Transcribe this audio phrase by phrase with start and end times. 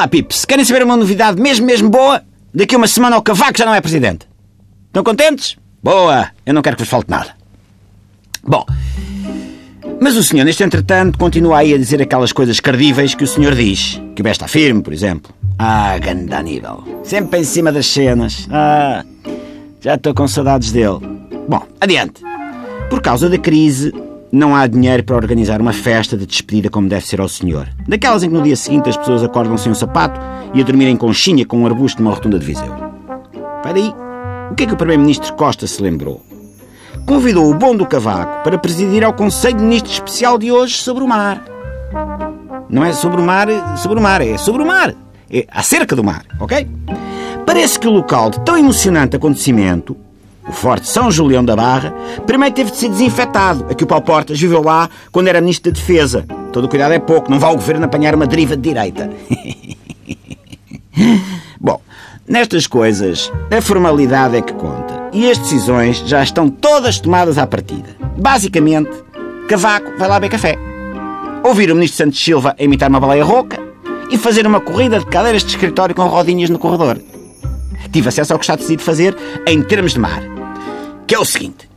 [0.00, 2.22] lá, Pips, querem saber uma novidade mesmo, mesmo boa?
[2.54, 4.26] Daqui uma semana o Cavaco já não é presidente.
[4.86, 5.56] Estão contentes?
[5.82, 6.30] Boa!
[6.44, 7.30] Eu não quero que vos falte nada.
[8.42, 8.64] Bom,
[10.00, 13.54] mas o senhor, neste entretanto, continua aí a dizer aquelas coisas credíveis que o senhor
[13.54, 14.00] diz.
[14.16, 15.32] Que o BES está firme, por exemplo.
[15.58, 16.82] Ah, ganda Aníbal.
[17.04, 18.48] Sempre em cima das cenas.
[18.50, 19.04] Ah,
[19.80, 20.98] já estou com saudades dele.
[21.46, 22.22] Bom, adiante.
[22.88, 23.92] Por causa da crise,
[24.32, 27.68] não há dinheiro para organizar uma festa de despedida como deve ser ao senhor.
[27.88, 30.20] Daquelas em que no dia seguinte as pessoas acordam sem um sapato
[30.54, 32.74] e a dormir em conchinha com um arbusto numa rotunda de Viseu.
[33.56, 33.92] Espera aí.
[34.50, 36.24] O que é que o Primeiro-Ministro Costa se lembrou?
[37.10, 41.02] convidou o bom do cavaco para presidir ao Conselho de Ministros Especial de hoje sobre
[41.02, 41.42] o mar.
[42.68, 44.94] Não é sobre o mar, sobre o mar, é sobre o mar.
[45.28, 46.68] É acerca do mar, ok?
[47.44, 49.96] Parece que o local de tão emocionante acontecimento,
[50.50, 51.94] o Forte São Julião da Barra,
[52.26, 53.66] primeiro teve de ser desinfetado.
[53.70, 56.26] Aqui o Paulo Portas viveu lá quando era Ministro da Defesa.
[56.52, 59.08] Todo o cuidado é pouco, não vá o Governo apanhar uma deriva de direita.
[61.60, 61.80] Bom,
[62.26, 67.46] nestas coisas, a formalidade é que conta e as decisões já estão todas tomadas à
[67.46, 67.96] partida.
[68.18, 68.90] Basicamente,
[69.48, 70.58] Cavaco vai lá beber café,
[71.44, 73.56] ouvir o Ministro Santos Silva imitar uma baleia rouca
[74.10, 77.00] e fazer uma corrida de cadeiras de escritório com rodinhas no corredor.
[77.92, 79.16] Tive acesso ao que está decidido fazer
[79.46, 80.22] em termos de mar,
[81.10, 81.68] que é o seguinte.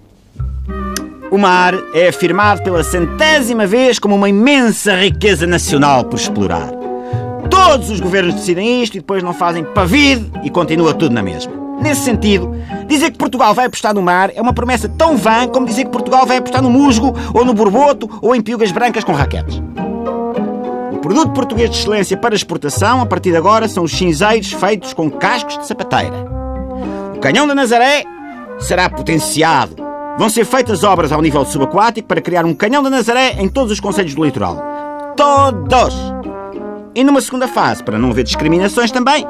[1.32, 6.70] O mar é afirmado pela centésima vez como uma imensa riqueza nacional por explorar.
[7.50, 11.52] Todos os governos decidem isto e depois não fazem pavido e continua tudo na mesma.
[11.82, 12.56] Nesse sentido,
[12.88, 15.92] dizer que Portugal vai apostar no mar é uma promessa tão vã como dizer que
[15.92, 19.60] Portugal vai apostar no musgo, ou no borboto, ou em piugas brancas com raquetes.
[20.92, 24.94] O produto português de excelência para exportação, a partir de agora, são os cinzeiros feitos
[24.94, 26.32] com cascos de sapateira.
[27.16, 28.04] O canhão da Nazaré
[28.64, 29.76] será potenciado.
[30.18, 33.72] Vão ser feitas obras ao nível subaquático para criar um canhão da Nazaré em todos
[33.72, 34.58] os conselhos do litoral.
[35.18, 35.96] Todos!
[36.96, 39.26] E numa segunda fase, para não haver discriminações também,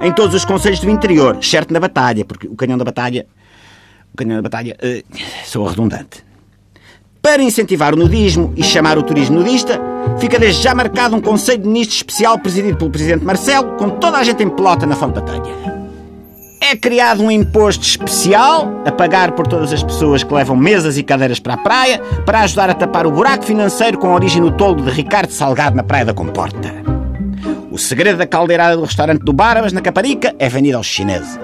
[0.00, 3.26] em todos os conselhos do interior, certo na batalha, porque o canhão da batalha.
[4.12, 4.76] O canhão da batalha.
[4.82, 6.24] Uh, sou redundante.
[7.22, 9.80] Para incentivar o nudismo e chamar o turismo nudista,
[10.18, 14.18] fica desde já marcado um Conselho de Ministros especial presidido pelo Presidente Marcelo, com toda
[14.18, 15.83] a gente em pelota na fonte da telha.
[16.66, 21.02] É criado um imposto especial a pagar por todas as pessoas que levam mesas e
[21.02, 24.82] cadeiras para a praia para ajudar a tapar o buraco financeiro com origem no toldo
[24.82, 26.72] de Ricardo Salgado na Praia da Comporta.
[27.70, 31.38] O segredo da caldeirada do restaurante do Barbas, na Caparica, é vendido aos chineses.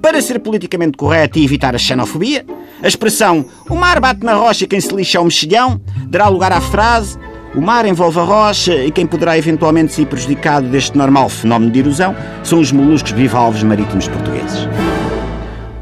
[0.00, 2.46] Para ser politicamente correto e evitar a xenofobia,
[2.80, 6.28] a expressão o mar bate na rocha e quem se lixa é o mexilhão dará
[6.28, 7.18] lugar à frase
[7.56, 11.78] o mar envolve a rocha e quem poderá eventualmente ser prejudicado deste normal fenómeno de
[11.80, 14.68] erosão são os moluscos bivalves marítimos portugueses.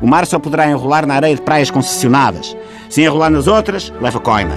[0.00, 2.56] O mar só poderá enrolar na areia de praias concessionadas.
[2.88, 4.54] Se enrolar nas outras, leva coima.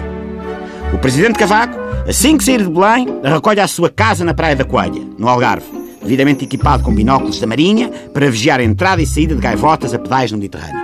[0.93, 4.63] O presidente Cavaco Assim que sair de Belém, recolhe a sua casa na Praia da
[4.63, 5.65] Coelha, no Algarve,
[6.01, 9.99] devidamente equipado com binóculos da Marinha para vigiar a entrada e saída de gaivotas a
[9.99, 10.79] pedais no Mediterrâneo.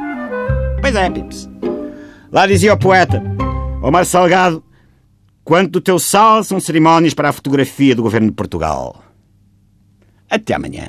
[0.81, 1.49] Pois é, Pips.
[2.29, 3.23] Lá dizia o poeta,
[3.81, 4.61] Omar Salgado,
[5.43, 9.03] quanto do teu sal são cerimónias para a fotografia do governo de Portugal.
[10.29, 10.87] Até amanhã.